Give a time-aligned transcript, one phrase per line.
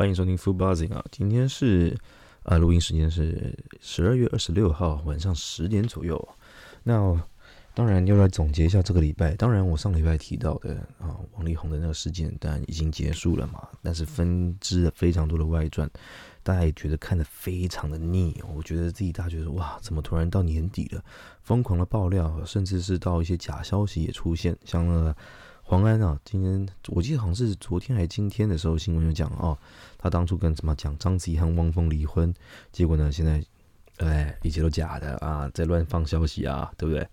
[0.00, 1.94] 欢迎收听 Food Buzzing 啊，今天是
[2.44, 6.26] 呃录音时间是十二月二十六号晚上十点左右。
[6.82, 7.22] 那
[7.74, 9.34] 当然要来总结一下这个礼拜。
[9.34, 15.86] 当然我上礼拜提到的啊，王力宏的那个事件当然已经结束了嘛，但是分支了非常多的外传，
[16.42, 18.42] 大家也觉得看得非常的腻。
[18.56, 21.04] 我觉得自己大家觉得哇，怎么突然到年底了，
[21.42, 25.14] 疯狂的爆料，甚至是到一些假消息也出现，像那个。
[25.70, 29.56] 黄安啊，今天我记得好像是昨天还是今天的时候，新闻就讲哦，
[29.98, 32.34] 他当初跟什么讲章子怡和汪峰离婚，
[32.72, 33.40] 结果呢，现在
[33.98, 37.06] 哎，一切都假的啊，在乱放消息啊，对不对？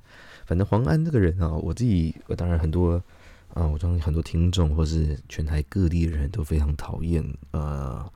[0.48, 3.00] 反正黄安这个人啊，我自己我当然很多
[3.54, 7.24] 啊，我相信很多听众或是全台各地的人都非常讨厌。
[7.52, 8.12] 呃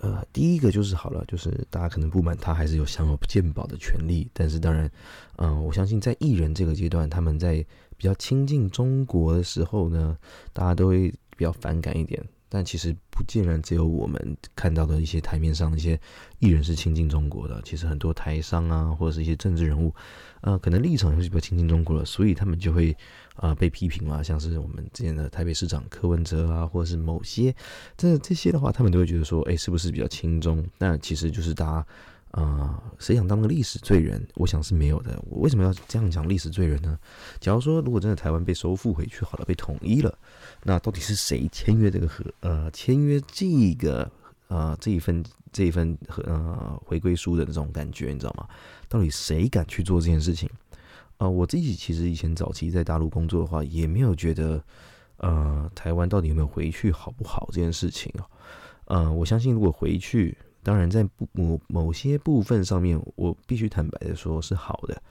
[0.00, 4.90] 呃，第一个就是好了，就是大家可能不满他还是有享有鉴宝的权利，但是当然，
[5.36, 7.64] 嗯，我相信在艺人这个阶段，他们在。
[8.02, 10.18] 比较亲近中国的时候呢，
[10.52, 12.20] 大家都会比较反感一点。
[12.48, 15.98] 但其实不竟然只有我们看到的一些台面上的一些
[16.40, 19.94] 艺人是亲近中国的，其实很多台商啊，或者是一些政治人物，
[20.40, 22.94] 呃，可能立场也是比较亲近中国的，所以他们就会
[23.36, 24.20] 啊被批评嘛。
[24.20, 27.54] 像是我们之前的台北市长柯文哲啊，或者是某些
[27.96, 30.66] 这这些的话，他们都会觉得说，哎，是不是比较亲中？
[30.76, 31.86] 那其实就是大家。
[32.32, 34.26] 啊，谁想当个历史罪人？
[34.36, 35.22] 我想是没有的。
[35.28, 36.98] 我为什么要这样讲历史罪人呢？
[37.38, 40.18] 假如说，如果真的台湾被收复回去好了，被统一了，
[40.62, 44.10] 那到底是谁签约这个和呃签约这个
[44.48, 48.48] 呃这一份这一份和呃回归书的这种感觉，你知道吗？
[48.88, 50.48] 到底谁敢去做这件事情？
[51.18, 54.64] 呃，我自己其实以前早期在大陆工作的话，也没有觉得
[55.18, 58.24] 呃台湾到底有没有回去好不好这件事情啊。
[58.86, 60.34] 呃，我相信如果回去。
[60.62, 65.02] 当然，在某某些部分上面，我必须坦白的说是好的。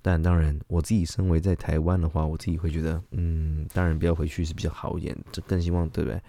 [0.00, 5.16] 但当然，我自己身为在台湾的话，我自己会觉得，嗯，当然不要回去是比较好一点。
[5.32, 6.20] 这更希望，对不对？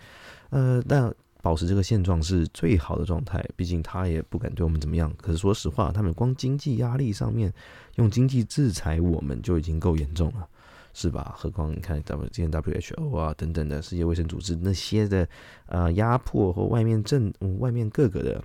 [0.50, 3.44] 呃，但保持这个现状是最好的状态。
[3.56, 5.14] 毕竟他也不敢对我们怎么样。
[5.22, 7.54] 可是说实话，他们光经济压力上面
[7.96, 10.48] 用经济制裁我们就已经够严重了，
[10.94, 11.34] 是吧？
[11.38, 15.28] 何况你看 W 今天 WHO 啊等等的世界卫生组织那些的
[15.68, 18.44] 呃压迫和外面政外面各个的。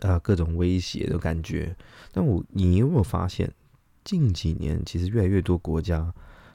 [0.00, 1.76] 啊，各种威胁的感觉。
[2.12, 3.52] 但我，你有没有发现，
[4.04, 6.12] 近几年其实越来越多国家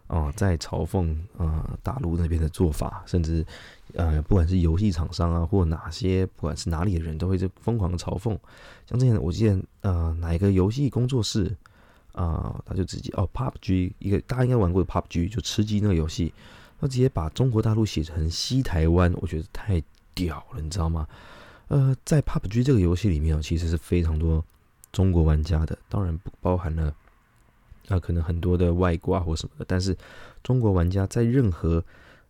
[0.08, 3.46] 啊，在嘲讽啊大陆那边的做法，甚至
[3.94, 8.38] 呃，不管是游戏厂商啊，或哪些，不管是哪里的人，都会在疯狂的嘲讽。
[8.86, 11.56] 像之前我记得，呃，哪一个游戏工作室
[12.14, 16.34] 啊，他就直接哦，PUBG 一个大家应该玩过的 PUBG，就吃鸡那个游戏，
[16.80, 19.82] 他直接把中国大陆写成西台湾，我觉得太
[20.14, 21.08] 屌了，你知道吗？
[21.70, 24.44] 呃，在 PUBG 这个游戏里面啊，其实是非常多
[24.92, 26.94] 中国玩家的，当然不包含了
[27.90, 29.66] 啊，可能很多的外挂或什么的。
[29.68, 29.96] 但是
[30.44, 31.84] 中国玩家在任何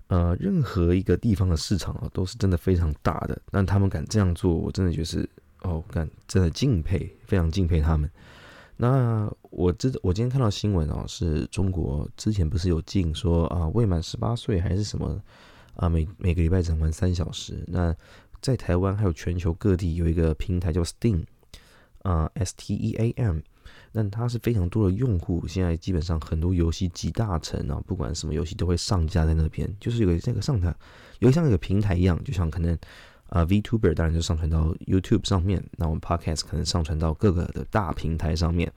[0.07, 3.39] 呃任何一个地方的市场啊，都是真的非常大的。
[3.51, 5.29] 但他们敢这样做，我真的觉得是
[5.61, 8.09] 哦，敢真的敬佩，非常敬佩他们。
[8.75, 15.19] 那我知我今天看到新闻哦，是中国之前不是有禁说啊，未满十八岁还是什么
[15.75, 17.63] 啊，每每个礼拜只能玩三小时。
[17.67, 17.95] 那
[18.41, 21.23] 在台湾还有全球各地有一个平台叫 Steam，
[22.03, 23.39] 啊，S T E A M，
[23.91, 30.73] 那它是非常多的用户，现在基本上很多游戏集大成啊，不管什么游戏都会上架在那边，就是有个这个上台，
[31.19, 32.77] 有像一个平台一样，就像可能
[33.29, 38.71] 啊 VTuber 当然就上传到 YouTube 上面，那我们 Podcast 可能上传到各个的大平台上面。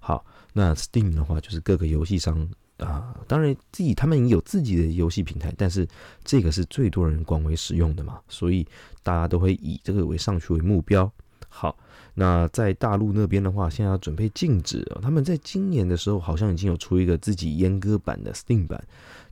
[0.00, 2.48] 好，那 Steam 的话就是各个游戏商。
[2.78, 5.86] 啊，当然自己他们有自己的游戏平台，但是
[6.24, 8.66] 这个是最多人广为使用的嘛，所以
[9.04, 11.10] 大家都会以这个为上去为目标。
[11.48, 11.78] 好，
[12.14, 18.84] 那在大陆那边的话，现在要准备禁止，他们在今年的时候好像已经有出一个自己阉割版的 Steam 版，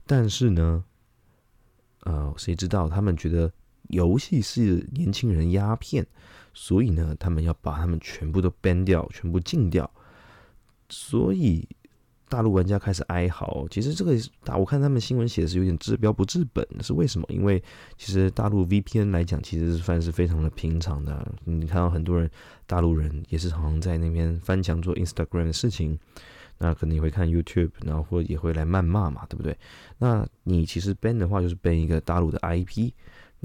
[0.05, 0.81] 但是呢，
[2.03, 3.51] 呃，谁知道他们觉得
[3.89, 6.07] 游戏是年轻人鸦片，
[6.53, 9.91] 所以呢，他们要把他们全部都 ban 掉，全部禁掉，
[10.87, 11.67] 所以。
[12.33, 17.27] 大陆玩家开始哀嚎，其实这个大我看他们新闻写的是有点治标不治本，是为什么？
[17.29, 17.61] 因为
[17.95, 21.31] 其实大陆 VPN 来讲，其实是算是非常的平常的。
[21.43, 22.27] 你看到很多人
[22.65, 25.95] 大陆人也是常常在那边翻墙做 Instagram 的事情，
[26.57, 29.55] 那可能也会看 YouTube，然后或也会来谩骂嘛，对不对？
[29.99, 32.91] 那你其实 ban 的话，就是 ban 一个大陆的 IP。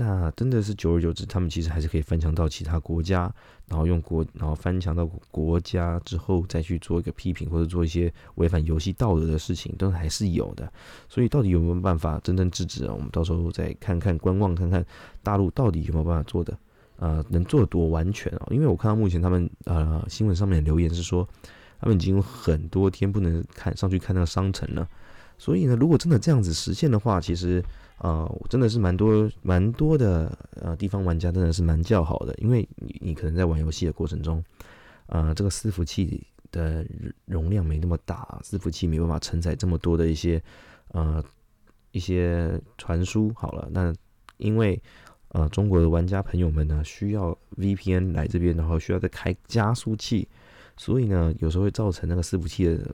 [0.00, 3.28] 那真的是久而久之，他们其实还是可以翻墙到其他国家，
[3.66, 10.72] 然后用国，然后翻墙到国家之后再去做一个批评或者做一些违反游戏道德的事情，都还是有的。
[11.08, 12.94] 所以到底有没有办法真正制止啊？
[12.94, 14.86] 我们到时候再看看观望，看看
[15.20, 16.56] 大陆到底有没有办法做的，
[16.98, 18.46] 呃，能做多完全啊？
[18.50, 21.28] 因为我看到目前他们呃新闻上面的留言是说，
[21.80, 24.88] 他们已经有很多天不能看上去看那个商城了。
[25.38, 27.64] 所以呢，如果真的这样子实现的话，其实
[27.98, 34.44] 啊，真的是蛮多蛮多的呃地方玩家真的是蛮叫好的，因为你你可能在玩游戏的过程中，
[35.06, 36.84] 呃，这个伺服器的
[37.24, 40.42] 容量没那么大，伺服器没办法承载这么多的一些
[40.88, 41.24] 呃
[41.92, 43.32] 一些传输。
[43.36, 43.94] 好了，那
[44.38, 44.80] 因为
[45.28, 50.26] 呃中国的玩家朋友们呢，需要 VPN 来这边，然后需要再开加速器，
[50.76, 52.92] 所以呢，有时候会造成那个伺服器的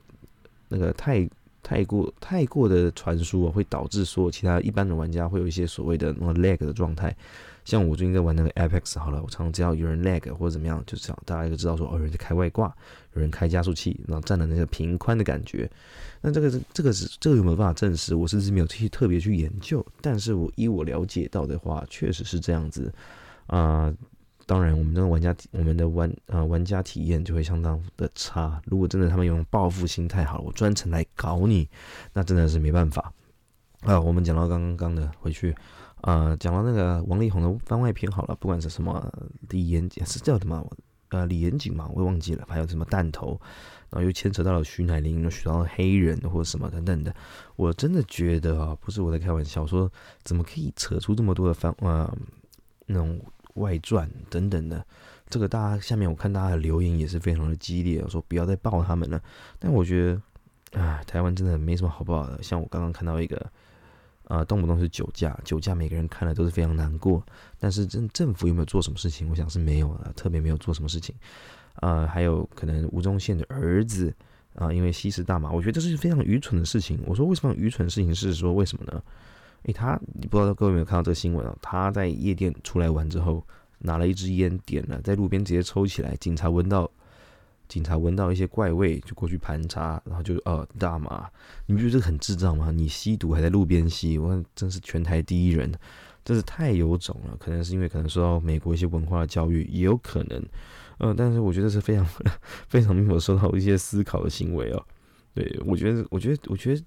[0.69, 1.27] 那个太。
[1.65, 7.15] 太过太过的传输啊，会导致说其他一般的玩家会有一些所谓的那个 lag 的状态。
[7.63, 12.67] 像我最近在玩那个 Apex，好了，我常常只要有人 lag 或者怎么样，就这样大家就知道说，哦，有人在开外挂，
[13.15, 15.67] 有人开加速器，然后占了那个平宽的感觉。
[16.21, 18.13] 那这个是这个是这个有没有办法证实？
[18.13, 22.93] 我甚至没有去特别去研究，但是我依我了解到的话，确实是这样子
[23.47, 23.91] 啊。
[24.47, 28.61] 当然，我们这个玩家体，我们的玩呃玩家体验就会相当的差。
[28.65, 31.67] 如果真的他们用报复心态，好了，我专程来搞你，
[32.13, 33.11] 那真的是没办法
[33.81, 33.99] 啊。
[33.99, 35.55] 我们讲到刚刚的回去
[36.01, 39.11] 啊，讲到那个王力宏的番外篇，好了，不管是什么
[39.49, 40.63] 李延景是叫什么
[41.09, 43.41] 呃李延景嘛，我也忘记了，还有什么弹头，
[43.89, 47.11] 然后又牵扯到了徐乃麟，又学到黑人或者什么等等的，
[47.55, 49.91] 我真的觉得啊，不是我在开玩笑，说
[50.23, 52.15] 怎么可以扯出这么多的番啊
[52.85, 53.19] 那种。
[53.55, 54.85] 外传等等的，
[55.29, 59.21] 这个大家下面我看大家的留言也是非常的激烈，说不要再爆他们了。
[59.59, 60.17] 但我觉
[60.71, 62.41] 得，啊，台湾真的没什么好报的。
[62.41, 63.51] 像我刚刚看到一个，
[64.25, 67.23] 啊，动不动是酒驾，酒驾每个人看了都是非常难过。
[67.59, 69.29] 但是政政府有没有做什么事情？
[69.29, 71.15] 我想是没有啊，特别没有做什么事情。
[71.75, 74.13] 啊，还有可能吴宗宪的儿子
[74.55, 76.99] 啊，因为吸食大麻，我觉得这是非常愚蠢的事情。
[77.05, 79.01] 我说为什么愚蠢的事情是说为什么呢？
[79.65, 81.55] 诶，他你不知道各位有没有看到这个新闻啊？
[81.59, 83.43] 他在夜店出来玩之后，
[83.79, 86.15] 拿了一支烟点了，在路边直接抽起来。
[86.17, 86.87] 警察闻到，
[87.67, 91.27] 警察闻到一些怪味，就过去盘查，然后就呃大麻。
[91.65, 92.69] 你不觉得这个很智障吗？
[92.69, 95.73] 你吸毒还在路边吸，我看真是全台第一人，
[96.23, 97.35] 真是太有种了。
[97.39, 100.43] 可能是因为可能受到美国一些文化的教育，也有可能。
[100.99, 102.05] 呃，但是我觉得是非常
[102.69, 104.85] 非常没有受到一些思考的行为哦。
[105.33, 106.83] 对我觉得，我觉得，我觉得。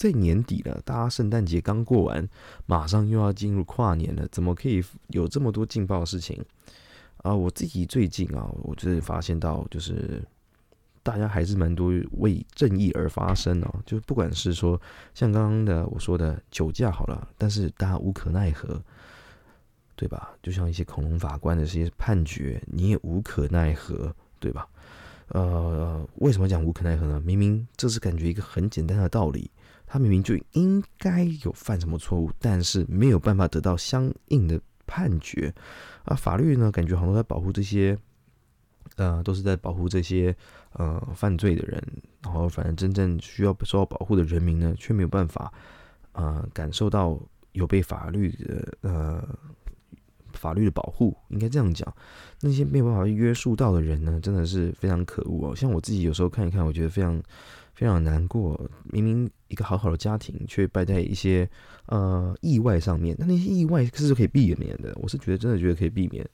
[0.00, 2.26] 在年底了，大家圣诞节刚过完，
[2.64, 6.42] 马上又要进入跨年了，怎么可以有这么多劲爆的事情
[7.18, 7.34] 啊？
[7.34, 10.22] 我自己最近啊，我就是发现到，就是
[11.02, 13.82] 大家还是蛮多为正义而发声哦。
[13.84, 14.80] 就不管是说
[15.12, 18.82] 像刚刚的我说的酒驾好了，但是大家无可奈何，
[19.96, 20.30] 对吧？
[20.42, 24.66] 就像一些恐龙法官的这些判决，你也无可奈何，对吧？
[25.30, 27.20] 呃，为什么讲无可奈何呢？
[27.24, 29.50] 明明这是感觉一个很简单的道理。
[29.92, 35.52] 他明明就应该有犯什么错误，但是没有办法得到相应的判决
[36.04, 36.14] 啊！
[36.14, 37.98] 法律呢，感觉好像在保护这些，
[38.94, 40.32] 呃，都是在保护这些
[40.74, 41.82] 呃犯罪的人，
[42.22, 45.52] 然后反正真正需要受到保护的人民呢，却没有办法
[46.12, 47.18] 啊感受到
[47.50, 49.28] 有被法律的呃
[50.40, 51.94] 法律的保护，应该这样讲。
[52.40, 55.54] 那些没有办法约束到的人呢，真的是非常可恶哦！
[55.54, 57.22] 像我自己有时候看一看，我觉得非常。
[57.72, 58.60] 非常难过，
[58.92, 61.48] 明明一个好好的家庭，却败在一些
[61.86, 63.16] 呃意外上面。
[63.18, 66.28] 那那些意外是可以避免的，我是觉得真的觉得可以避免。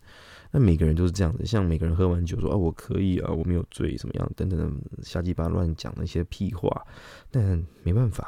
[0.51, 4.73] 那每个人都是这样子，像每个人喝完酒说啊我可以啊，我没有醉，怎么样等等的
[5.05, 6.85] 瞎鸡巴乱讲那些屁话，
[7.31, 8.27] 但没办法，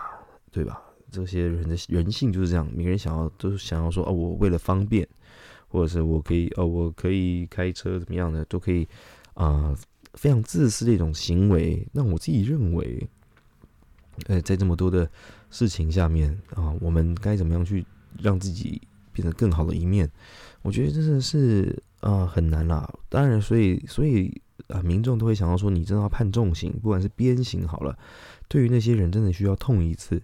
[0.53, 0.81] 对吧？
[1.11, 5.09] 这些人的人性就是这样，每个人想要都是想要说哦，我为了方便，
[5.69, 8.89] 或者是我可以哦，我可以开车怎么样的都可以
[9.35, 9.77] 啊。
[10.15, 13.07] 非常自私的一种行为，那我自己认为，
[14.27, 15.09] 呃，在这么多的
[15.51, 17.85] 事情下面啊，我们该怎么样去
[18.19, 18.81] 让自己
[19.13, 20.11] 变得更好的一面？
[20.63, 22.91] 我觉得真的是啊很难啦。
[23.09, 27.97] 当然，所以所以啊，民众都会想到说，你真的要判重刑，不管是鞭刑好了，
[28.49, 30.21] 对于那些人真的需要痛一次。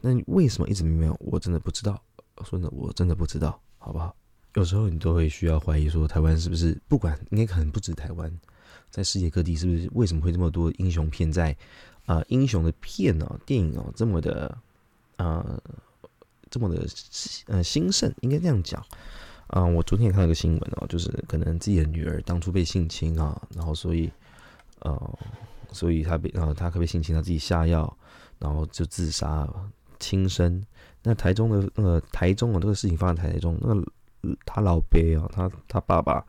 [0.00, 1.14] 那为什么一直没有？
[1.20, 2.00] 我真的不知道。
[2.44, 4.14] 说的我真的不知道，好不好？
[4.54, 8.30] 有时候你都会需要怀疑说，台湾是不是不管，应该可能不止台湾。
[8.90, 11.56] 在世界各地，是不是为什么会这么多英雄片在
[12.06, 12.22] 啊？
[12.28, 14.56] 英雄的片哦，电影哦，这么的
[15.16, 15.60] 啊，
[16.48, 16.86] 这么的
[17.46, 18.80] 呃兴盛，应该这样讲
[19.48, 19.64] 啊。
[19.64, 24.08] 我昨天也看到个新闻哦，就是可能自己的女儿当初被性侵啊，然后所以
[24.78, 25.18] 呃，
[25.72, 27.98] 所以他被然后他可被性侵，他自己下药，
[28.38, 29.48] 然后就自杀
[29.98, 30.64] 轻生。
[31.02, 33.84] 那台中的那个台中的这个事情发生在台中，那个
[34.46, 36.24] 他老辈啊，他他爸爸。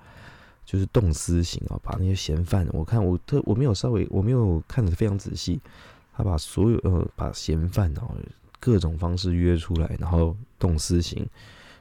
[0.67, 5.61] 就是动私刑啊，把那些嫌犯，我看我特我没有稍微我没有看的非常仔细，
[6.11, 8.15] 他把所有呃把嫌犯哦
[8.59, 11.23] 各种方式约出来，然后动私刑，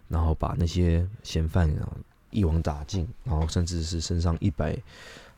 [0.06, 1.96] 然后把那些嫌犯啊
[2.28, 4.76] 一网打尽，然后甚至是身上一百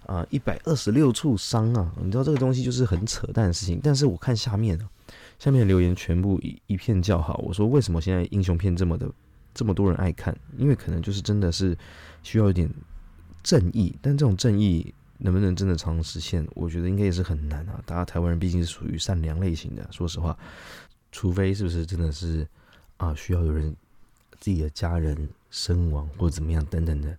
[0.06, 4.90] 啊一百二十六处伤啊，你知道这个东西就是很扯淡的事情，但是我看下面啊，
[5.38, 7.40] 下面留言全部一一片叫好。
[7.46, 9.08] 我说为什么现在英雄片这么的
[9.56, 10.36] 这么多人爱看？
[10.58, 11.76] 因为可能就是真的是
[12.22, 12.70] 需要一点
[13.42, 16.46] 正义，但这种正义能不能真的常实现？
[16.54, 17.82] 我觉得应该也是很难啊。
[17.86, 20.38] 大家台湾人毕竟是属于善良类型的，说实话，
[21.10, 22.46] 除非是不是真的是
[22.98, 23.74] 啊，需要有人
[24.38, 27.16] 自己的家人身亡或者怎么样等等的，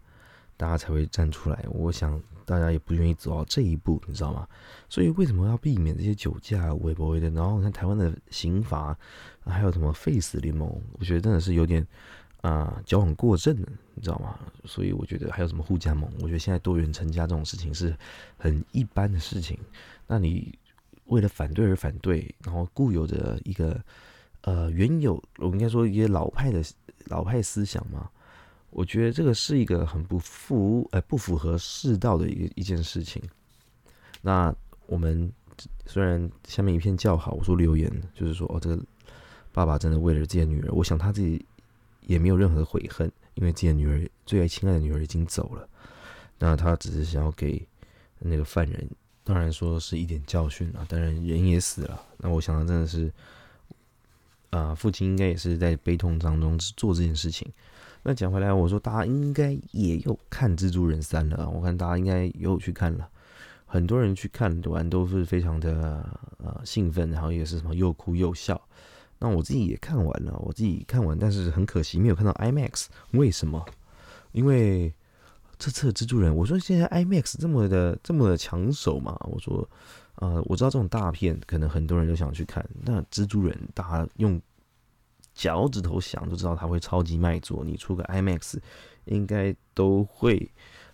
[0.56, 1.66] 大家才会站出来。
[1.72, 2.22] 我想。
[2.48, 4.48] 大家也不愿意走到这一步，你知道吗？
[4.88, 7.30] 所以为什么要避免这些酒驾、违不违的？
[7.32, 8.98] 然后你看台湾的刑罚，
[9.44, 11.86] 还有什么废死联盟，我觉得真的是有点
[12.42, 14.40] 啊交往过正的，你知道吗？
[14.66, 17.96] 所以我觉得还有什么互加盟，我觉得现在多元成家这种事情是
[18.38, 19.58] 很一般的事情。
[20.06, 20.58] 那你
[21.06, 23.80] 为了反对而反对，然后固有的一个
[24.42, 26.64] 呃原有，我应该说一些老派的
[27.06, 28.10] 老派思想嘛。
[28.70, 33.24] 我觉得这个是一个很不符，呃，不符合世道的一个一件事情。
[34.22, 34.54] 那
[34.86, 35.32] 我们
[35.86, 38.80] 虽然下面一片叫好，我说留言就是说，哦，这个
[39.54, 41.44] 爸爸真的为了自己的女儿，我想他自己
[42.08, 45.68] 也没有任何悔恨，因为自己的女儿最爱亲爱的女儿已经走了，
[46.40, 47.68] 那他只是想要给
[48.20, 48.90] 那个犯人，
[49.26, 53.12] 当然说是一点教训啊，当然人也死了，那我想他真的是，
[54.52, 57.52] 啊，父亲应该也是在悲痛当中做这件事情。
[58.04, 63.10] 那讲回来，我说大家应该也有看《蜘蛛人三》了，我看大家应该也有去看了，
[63.66, 68.60] 很多人去看完都是非常的呃兴奋，然后也是什么又哭又笑。
[69.20, 73.66] 那我自己也看完了，我自己看完，但是很可惜没有看到 IMAX，为什么？
[74.32, 74.94] 因为
[75.58, 79.70] 这次蜘蛛人，我说现在 IMAX 这么的这么抢手嘛，我说
[80.16, 84.42] 呃我知道这种大片可能很多人都想去看，那蜘蛛人大家用。
[85.34, 88.58] 脚趾头想就知道它会超级卖座，你出个 IMAX
[89.06, 90.52] 应该都会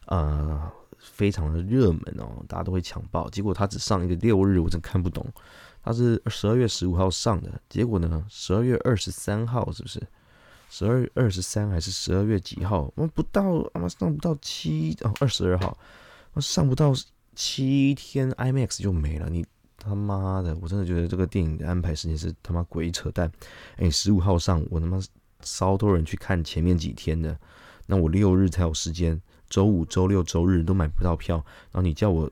[0.08, 3.30] 呃非常的热门哦，大家都会抢爆。
[3.30, 5.26] 结果它只上一个六日，我真看不懂。
[5.84, 10.02] 它是十二月十五号上的，结果呢十二月二十三号是不是？
[10.70, 12.92] 十二月二十三还是十二月几号？
[12.96, 15.78] 我们不到，妈上不到七哦，二十二号，
[16.34, 16.94] 我上不到
[17.36, 19.46] 七天 IMAX 就没了，你。
[19.86, 23.30] 他妈的，我真的觉得这个电影的安排时间是他妈鬼扯淡！
[23.76, 24.98] 哎，十五号上，我他妈
[25.42, 27.38] 超多人去看前面几天的，
[27.86, 31.36] 那我六日才有时间，周五、周六、周日都买不到票，
[31.70, 32.32] 然后你叫我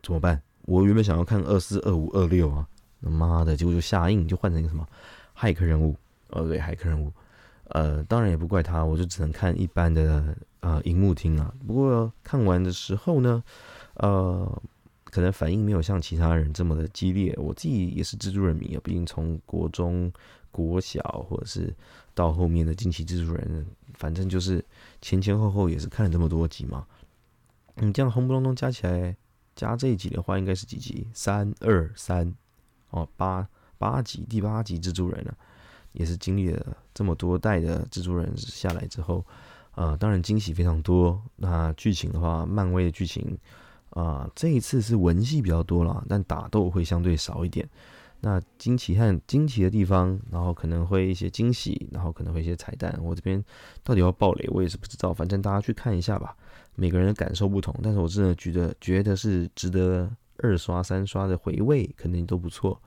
[0.00, 0.40] 怎么办？
[0.66, 2.64] 我原本想要看二四、二五、二六啊，
[3.10, 4.86] 妈的，结果就下映，就换成一个什么
[5.36, 5.96] 骇客人物，
[6.28, 7.12] 呃，对，骇客人物，
[7.64, 11.54] 呃，当然也不怪他，我就只能看一般的啊荧幕厅啊。
[11.66, 13.42] 不过看完的时候呢，
[13.94, 14.62] 呃。
[15.12, 17.34] 可能反应没有像其他人这么的激烈。
[17.36, 20.10] 我自己也是蜘蛛人迷啊，毕竟从国中、
[20.50, 21.70] 国小，或者是
[22.14, 24.64] 到后面的惊奇蜘蛛人，反正就是
[25.02, 26.86] 前前后后也是看了这么多集嘛。
[27.74, 29.14] 你这样轰不隆咚加起来，
[29.54, 31.06] 加这一集的话，应该是几集？
[31.12, 32.32] 三二三
[32.92, 33.46] 哦，八
[33.76, 35.34] 八集，第八集蜘蛛人了，
[35.92, 39.22] 也是经历了这么多代的蜘蛛人下来之后，
[39.74, 41.20] 呃，当然惊喜非常多。
[41.36, 43.36] 那剧情的话，漫威的剧情。
[43.94, 47.68] 啊，这一次是文戏比较多了，但打斗会相对少一点。
[48.20, 52.98] 那惊奇和惊奇的地方，然后可能会一些惊喜，然后可能会一些彩蛋。
[53.02, 53.44] 我这边
[53.84, 55.12] 到底要爆雷，我也是不知道。
[55.12, 56.34] 反正大家去看一下吧，
[56.74, 60.10] 每个人的感受不同，但是我真的觉得觉得是值得
[60.42, 62.80] 二刷三刷的回味，肯定都不错。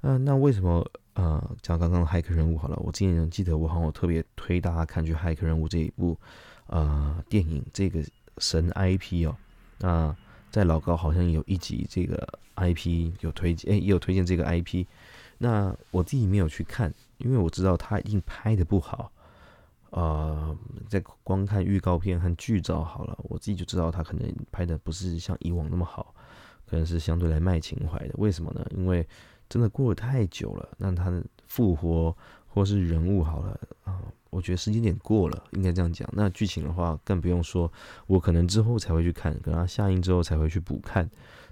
[0.00, 0.84] 嗯，那为什么
[1.14, 2.76] 呃讲刚刚的骇客任务好了？
[2.82, 6.18] 我今年记得我好像我特别推大家看去骇客任务这一部
[6.66, 8.02] 呃电影，这个
[8.38, 9.36] 神 IP 哦，
[9.78, 10.16] 那。
[10.48, 14.86] 在老高好像有一集这个 IP 有推荐，哎，也有推荐这个 IP。
[15.36, 19.12] 那我自己没有去看，因为我知道他一定拍的不好。
[19.90, 20.56] 呃，
[20.88, 26.14] 在光看预告片和剧照好了，我自己就知道他可能拍的不是像以往那么好，
[26.66, 28.14] 可能是相对来卖情怀的。
[28.18, 28.66] 为什么呢？
[28.76, 29.06] 因为
[29.48, 32.16] 真的过了太久了，那他的复活
[32.48, 34.00] 或是人物好了啊。
[34.30, 36.06] 我觉得时间点过了，应该这样讲。
[36.12, 37.72] 那剧情的话，更不用说，
[38.06, 41.08] 我可能之后才会去看，可能下映之后才会去补看。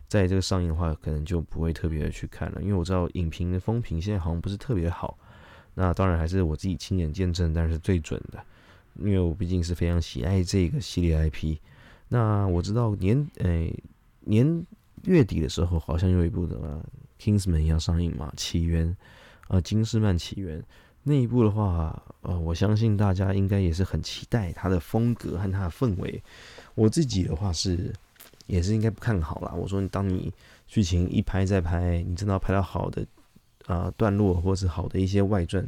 [0.07, 5.17] 在这个上映的话，可能就不会特别的去看了，因为我知道影评的风评现在好像不是特别好。
[5.75, 8.45] 那当然还是我自己亲眼见证，但是最准的，
[8.99, 11.57] 因为我毕竟是非常喜爱这个系列 IP。
[12.09, 13.75] 那我知道年诶
[14.21, 14.67] 年
[15.05, 16.57] 月底的时候，好像有一部的
[17.23, 18.87] 《Kingsman》要上映嘛，《起源》
[19.49, 20.61] 啊，《金士曼起源》。
[21.07, 26.23] 那一部的话，呃，我相信大家应该也是很期待它的风格和它的氛围。
[26.75, 27.93] 我自己的话是，
[28.47, 29.53] 也是应该不看好啦。
[29.53, 30.33] 我说，当你
[30.67, 33.07] 剧情一拍再拍，你真的要拍到好的
[33.67, 35.63] 啊段落，或是好的一些外传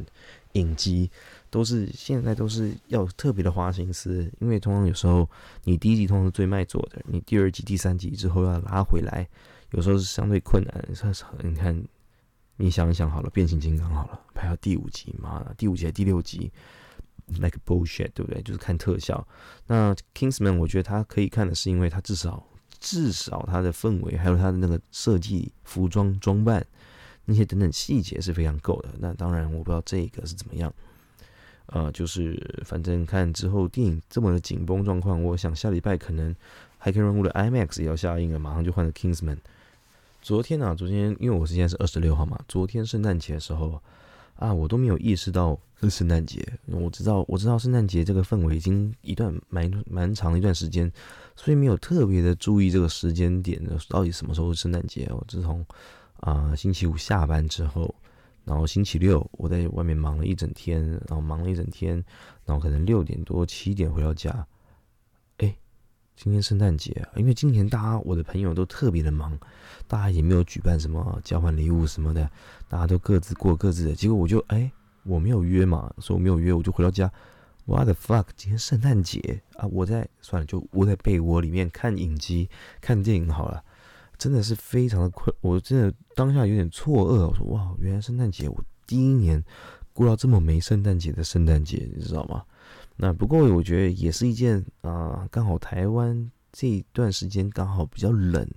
[0.53, 1.11] 影集，
[1.57, 5.27] 都是现在都是要特别的花心思，因为通常有时候
[5.65, 9.27] 你第一集通常是最卖座的，你第二集、第三集之后要拉回来，
[9.71, 10.95] 有时候是相对困难。
[10.95, 11.83] 是你看。
[12.59, 16.51] 你想一想好了，变形金刚好了，拍到第五集嘛，第五集还第六集
[17.39, 18.41] ，like bullshit，对不对？
[18.41, 19.29] 就是看特效。
[19.67, 22.43] 那 Kingsman，我觉得它可以看的是，因为它至少
[22.81, 26.67] 至少它的氛围，还有它的那个设计、服装、装扮
[27.27, 28.89] 那些等等细节是非常够的。
[29.01, 30.73] 那当然，我不知道这个是怎么样。
[31.67, 36.33] 呃，就是反正看之后电影这么的紧绷状况，我想下礼拜可能
[36.79, 39.39] 《海客任务》的 IMAX 也要下映了，马上就换了 Kingsman。
[40.23, 43.81] 昨天呢，昨天因为我是现在是二十六号嘛，昨天圣诞节的时候
[44.37, 46.45] 啊，我都没有意识到是圣诞节。
[46.67, 50.91] 我知道我知道圣诞节这个氛围已经一段蛮蛮长一段时间，
[51.37, 55.09] 所以没有特别的注意这个时间点的到底什么时候是圣诞节。
[55.11, 55.65] 我自从
[56.21, 57.95] 啊星期五下班之后，
[58.47, 62.03] 然后星期六我在外面忙了一整天，然后忙了一整天，
[62.45, 64.47] 然后可能六点多七点回到家。
[65.39, 65.55] 哎
[66.15, 69.39] 今天圣诞节啊，因为今年大家我的朋友都特别的忙，
[69.87, 72.31] 大家也没有举办什么交换礼物什么的，
[72.69, 73.95] 大家都各自过各自的。
[73.95, 74.71] 结果我就哎，
[75.03, 77.13] 我没有约嘛，说我没有约，我就回到家。
[77.67, 78.27] What the fuck？
[78.37, 79.67] 今天圣诞节啊！
[79.67, 82.49] 我在算了，就窝在被窝里面看影集、
[82.81, 83.65] 看电影好了。
[84.19, 87.29] 真的是非常的困，我真的当下有点错愕。
[87.29, 89.43] 我说哇，原来圣诞节我第一年
[89.93, 92.45] 过到这么没圣诞节的圣诞节，你知道吗？
[92.97, 98.49] 那不过我觉得也是一件啊，刚好台湾这一段时间刚好比较冷，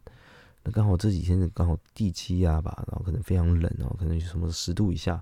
[0.64, 5.22] 那刚好这几天刚好地气压吧，然后可能非常冷哦，可能就什么十度以下，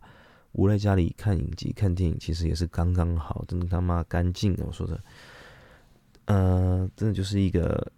[0.53, 5.03] 窝在家里看影集、看电影，其实也是刚刚好，真的他妈干净我说的，
[6.25, 7.91] 呃，真的就是一个。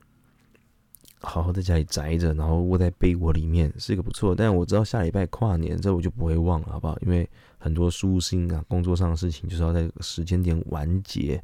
[1.21, 4.33] 好好在家里宅着，然后窝在被窝里面是一个不错。
[4.33, 6.97] 但我知道下礼拜跨年，这我就不会忘了，好不好？
[7.01, 11.41] 因为很多舒心啊，工作上的事情就是要在时间点完结。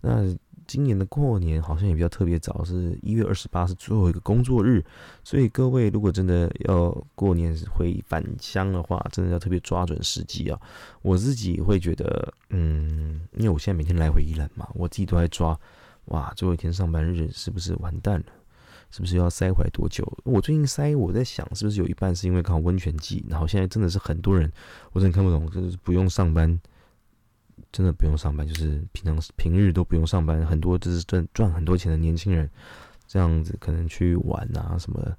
[0.00, 4.84] 那今年的过年好像也比较特别早，是一月二十八是最后一个工作日，
[5.22, 10.60] 所以各位如果真的要过年回返乡的话，真的要特别抓准时机啊！
[11.02, 15.58] 我自己会觉得，嗯，因为我现在每天来回宜兰嘛，我自己都在抓，
[16.06, 18.26] 哇，最后一天上班日是不是完蛋了？
[18.94, 20.06] 是不是要塞回来多久？
[20.22, 24.48] 我最近塞，我在想，是不是有一半是因为刚好温泉季，然后现在真的是很多人，
[24.92, 26.60] 我真的看不懂，就是不用上班，
[27.72, 32.48] 真的不用上班，就是平常平日都不用上班，很多就是赚赚很多钱的年轻人，
[33.08, 35.16] 这样子可能去玩啊什么的。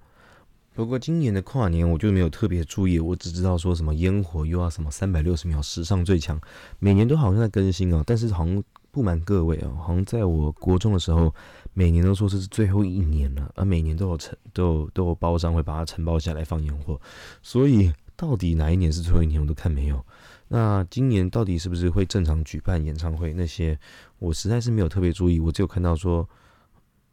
[0.73, 6.39] 不过今年的跨年我就没有特别注意，我只知道说什么烟火又要什么三百六十秒史上最强，
[6.79, 8.63] 每年都好像在更新哦，但是好像。
[8.91, 11.35] 不瞒各位啊，好像在我国中的时候，
[11.77, 16.99] 每年都说这是最后一年了，而每年都有承都有都有包商会把它承包下来放烟火，
[17.43, 20.03] 所以到底哪一年是最后一年，我都看没有。
[20.47, 23.33] 那今年到底是不是会正常举办演唱会？
[23.33, 23.77] 那些
[24.19, 26.27] 我实在是没有特别注意，我只有看到说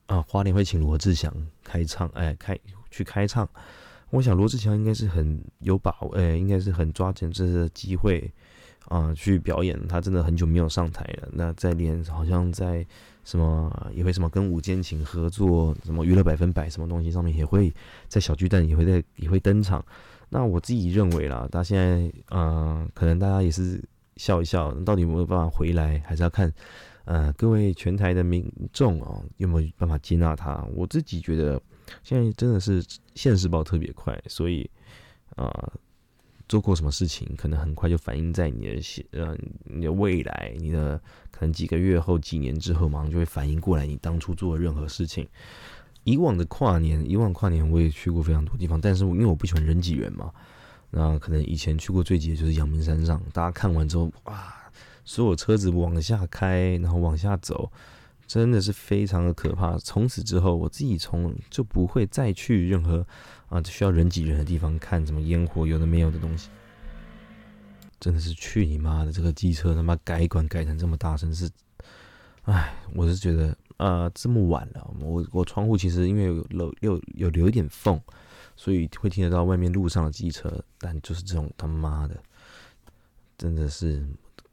[0.06, 2.56] 啊，花莲会请罗志祥开唱，哎，开
[2.88, 3.48] 去开唱。
[4.10, 8.32] 我想罗志祥应该是很有把握，哎，应该是很抓紧这次机会。
[8.88, 11.28] 啊，去表演，他真的很久没有上台了。
[11.32, 12.84] 那在连好像在
[13.24, 17.72] 什么也会什么跟五间情合作，什么娱乐百分百什么东西上面也会
[18.08, 19.82] 在小巨蛋也会在也会登场。
[20.28, 23.82] 那我自己认为啦，他现在呃，可能大家也是
[24.16, 26.52] 笑一笑，到底有没有办法回来，还是要看
[27.04, 30.66] 呃各位全台的民众啊有没有办法接纳他。
[30.74, 31.60] 我自己觉得
[32.02, 34.68] 现在真的是现实报特别快，所以
[35.36, 35.72] 啊。
[36.52, 39.34] 做过什么事情，可能很快就反映在你的现呃
[39.64, 45.26] 你的未来，你的可能几个月后、几年之后，马上就会反应过来你当初做的任何事情。
[46.04, 50.30] 以往的跨年，以往跨年我也去过非常多地方，但是因为我不喜欢人挤人嘛，
[50.90, 54.54] 那可能以前去过最挤的就是阳明山上，大家看完之后，哇，
[55.06, 57.72] 所有车子往下开，然后往下走。
[58.24, 59.76] 真的是非常的可怕。
[59.76, 63.06] 从此之后，我自己从就不会再去任何
[63.52, 66.48] 啊需要人挤人的地方看什么烟火，有的没有的东西。
[68.00, 69.12] 真的是去你妈的！
[69.12, 71.48] 这个机车他妈改管改成这么大声，是，
[72.44, 78.00] 唉，我是觉得啊，这么晚了，我我窗户其实因为有漏有有留一点缝，
[78.56, 82.20] 所以会听得到外面路上的机车，但就是这种他妈的，
[83.38, 84.02] 真的是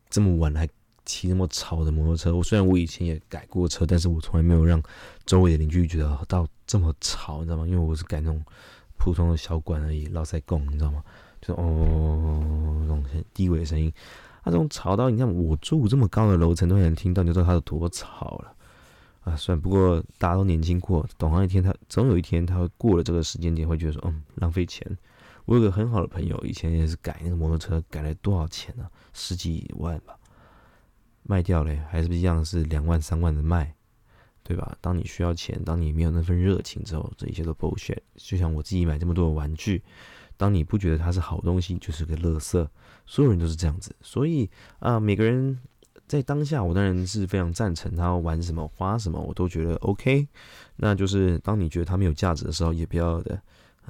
[0.10, 0.68] 这么晚还。
[1.06, 4.80] 骑那么吵的摩托车，我虽然我以前也改过车，但是我从来没有让
[5.26, 7.66] 周围的邻居觉得到这么吵，你知道吗？
[7.66, 8.40] 因为我是改那种
[9.00, 11.02] 普通的小管而已，老塞拱，你知道吗？
[11.42, 13.92] 就哦，那种低微的声音，
[14.44, 18.54] 那种吵到你看我住这么高的楼层都能听到，你就知道它有多吵了
[19.22, 19.36] 啊！
[19.38, 24.86] 算不过大家都年轻过，懂行一天他总有一天他会过了这个时间点，会觉得说嗯浪费钱。
[25.46, 28.86] 我有个很好的朋友，以前也是改那个摩托车，改了多少钱呢？
[29.14, 30.16] 十几万吧。
[31.24, 33.74] 卖掉嘞，还是不一样是两万三万的卖，
[34.50, 34.76] 对吧？
[34.82, 38.00] 当你需要钱，当你没有那份热情之后，这一切都 bullshit。
[38.16, 39.84] 就像我自己买这么多的玩具，
[40.38, 42.68] 当你不觉得它是好东西，就是个垃圾。
[43.06, 45.60] 所有人都是这样子，所以啊，每个人
[46.08, 50.28] 在当下，我当然是非常赞成他玩什么、花什么，我都觉得 OK。
[50.78, 53.40] 那就是当你觉得它没有价值的时候，也不要的，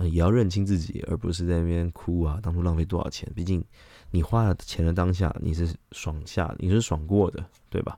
[0.01, 3.31] 也要认清自己，而不是在那边哭啊，当初浪费多少钱？
[3.33, 3.63] 毕竟
[4.11, 7.97] 你花了钱的当下，你是爽下，你是爽过的，对吧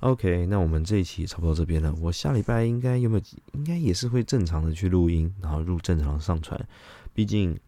[0.00, 1.94] ？OK，那我们这一期差不多这边了。
[2.00, 3.24] 我下礼拜应该有没有？
[3.52, 6.60] 应该也是会正常的去录音，然后录正常的上传。
[7.14, 7.58] 毕竟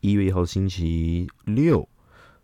[0.00, 1.88] 一月一号星期六。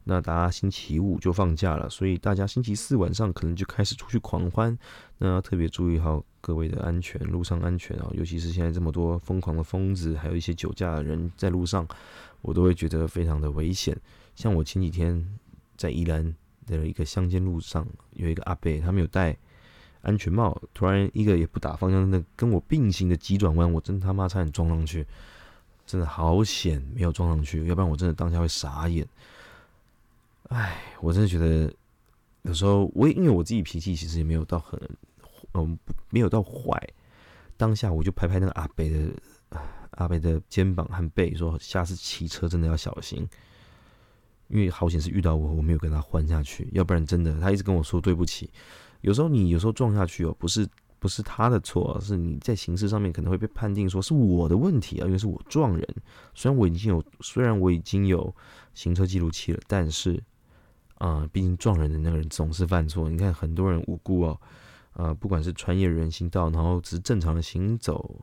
[0.04, 4.74] 那大家星期五就放假了，所以大家星期四晚上可能就开始出去狂欢。
[5.18, 11.86] 那要特别注意好各位的安全，路上安全啊，尤其是现在这么多疯狂的疯子，还有一些酒驾的人在路上，
[12.40, 13.94] 我都会觉得非常的危险。
[14.34, 15.22] 像我前几天
[15.76, 16.34] 在宜兰
[16.76, 19.36] 的一个乡间路上，有一个阿伯，他没有戴
[20.02, 25.06] 安全帽，突然一个也不打方向灯，跟我并行的急转弯，我真他妈差点撞上去，
[25.86, 29.06] 真的好险没有撞上去，要不然我真的当下会傻眼。
[30.48, 31.72] 唉，我真的觉得
[32.42, 34.80] 有时候我因为我自己脾气其实也没有到很，
[35.54, 35.78] 嗯，
[36.10, 36.80] 没有到坏。
[37.56, 39.12] 当下我就拍拍那个阿北的
[39.90, 43.28] 阿北的肩膀和背，说下次骑车真的要小心。
[44.48, 48.50] 因为好险是遇到我，我没有跟他换下去，要不然真的他一直跟我说对不起。
[49.02, 55.86] 有时候你有时候撞下去哦，不是不是他的错，是你在形式上面可能会被判定说是我的问题啊，因为是我撞人。
[56.34, 58.34] 虽然我已经有虽然我已经有
[58.74, 60.22] 行车记录器了，但是。
[60.98, 63.08] 啊，毕竟撞人的那个人总是犯错。
[63.08, 64.40] 你看，很多人无辜哦，
[64.94, 68.16] 呃，不管是穿越人行道，然后只是正常的行走，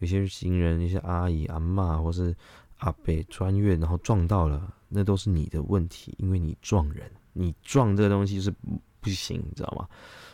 [0.00, 2.34] 有些行人、一些阿姨、阿妈或是
[2.78, 8.52] 阿伯穿越，然后撞到了，那都是你的问题，因为你撞人，你撞这个东西是
[9.00, 9.88] 不行，你知道吗？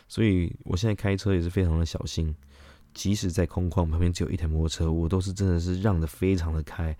[0.07, 2.35] 所以我现在开车也是非常的小心，
[2.93, 6.95] 即使在空旷旁边只有一台摩托车，我都是真的是让的非常的开，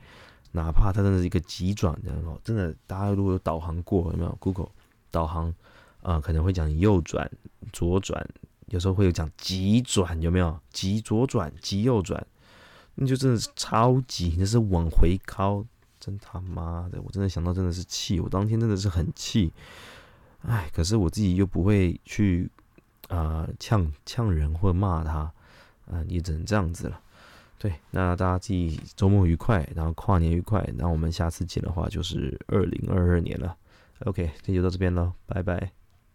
[0.52, 2.12] 哪怕它真的是一个急转的，
[2.44, 4.70] 真的，大家如果有导航过，有没有 Google？
[5.12, 5.54] 导航
[6.02, 7.30] 啊，可能会讲右转、
[7.72, 8.28] 左转，
[8.68, 10.60] 有时候会有讲急转，有没有？
[10.72, 12.26] 急左转、急右转，
[12.96, 15.66] 那就真的是超级，那是往回靠，
[16.00, 17.02] 真他妈的！
[17.02, 19.52] 我真的想到真的是气，我当天真的是很气。
[20.42, 22.50] 哎，可是我自己又不会去
[23.08, 25.32] 啊呛呛人或者骂他，
[25.90, 27.00] 啊，也只能这样子了。
[27.58, 33.56] 对，那大家自己周末愉快，然后跨年愉快，那我们下次见的话就是二零二二年了。
[34.00, 35.83] OK，这就到这边了，拜拜。